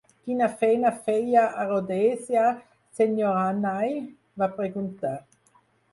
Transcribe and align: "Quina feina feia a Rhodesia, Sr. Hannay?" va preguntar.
"Quina 0.27 0.45
feina 0.61 0.91
feia 1.09 1.43
a 1.63 1.67
Rhodesia, 1.67 2.45
Sr. 3.01 3.37
Hannay?" 3.43 3.95
va 4.43 4.49
preguntar. 4.57 5.17